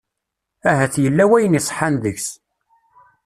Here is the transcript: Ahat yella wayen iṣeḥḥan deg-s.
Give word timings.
Ahat 0.69 0.95
yella 1.03 1.25
wayen 1.29 1.59
iṣeḥḥan 1.59 1.95
deg-s. 2.03 2.27